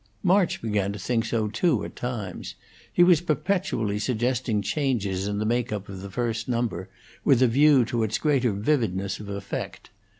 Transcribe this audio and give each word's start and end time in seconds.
March 0.23 0.63
began 0.63 0.91
to 0.91 0.97
think 0.97 1.23
so 1.23 1.47
too, 1.47 1.85
at 1.85 1.95
times. 1.95 2.55
He 2.91 3.03
was 3.03 3.21
perpetually 3.21 3.99
suggesting 3.99 4.63
changes 4.63 5.27
in 5.27 5.37
the 5.37 5.45
make 5.45 5.71
up 5.71 5.89
of 5.89 6.01
the 6.01 6.09
first 6.09 6.49
number, 6.49 6.89
with 7.23 7.43
a 7.43 7.47
view 7.47 7.85
to 7.85 8.01
its 8.01 8.17
greater 8.17 8.51
vividness 8.51 9.19
of 9.19 9.29
effect. 9.29 9.91